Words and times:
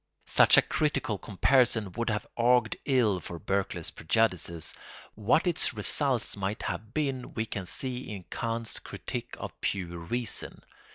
Such 0.25 0.57
a 0.57 0.63
critical 0.63 1.19
comparison 1.19 1.91
would 1.91 2.09
have 2.09 2.25
augured 2.35 2.75
ill 2.85 3.19
for 3.19 3.37
Berkeley's 3.37 3.91
prejudices; 3.91 4.73
what 5.13 5.45
its 5.45 5.75
result 5.75 6.35
might 6.35 6.63
have 6.63 6.91
been 6.91 7.35
we 7.35 7.45
can 7.45 7.67
see 7.67 8.09
in 8.09 8.23
Kant's 8.31 8.79
Critique 8.79 9.35
of 9.37 9.61
Pure 9.61 9.99
Reason. 9.99 10.63